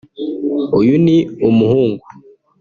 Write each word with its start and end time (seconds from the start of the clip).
uyu 0.79 0.95
ni 1.05 1.17
umuhungu 1.47 2.05